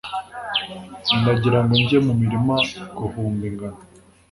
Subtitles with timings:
[1.19, 2.55] ndagira ngo njye mu mirima
[2.97, 3.79] guhumba ingano